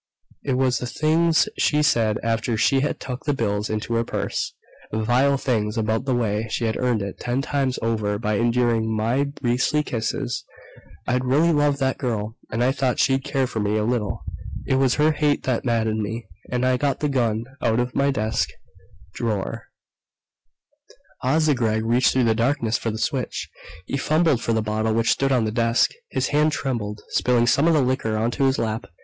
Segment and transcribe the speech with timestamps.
[0.43, 4.55] It was the things she said, after she had tucked the bills into her purse...
[4.91, 9.25] vile things, about the way she had earned it ten times over by enduring my
[9.25, 10.43] beastly kisses.
[11.05, 14.23] I'd really loved that girl, and I'd thought she'd cared for me a little.
[14.65, 18.09] It was her hate that maddened me, and I got the gun out of my
[18.09, 18.49] desk
[19.13, 19.69] drawer
[21.21, 23.51] "Asa Gregg reached through the darkness for the switch.
[23.85, 25.91] He fumbled for the bottle which stood on the desk.
[26.09, 28.85] His hand trembled, spilling some of the liquor onto his lap.